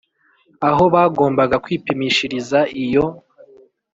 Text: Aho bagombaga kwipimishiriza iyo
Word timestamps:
Aho 0.69 0.83
bagombaga 0.95 1.55
kwipimishiriza 1.63 2.59
iyo 2.83 3.05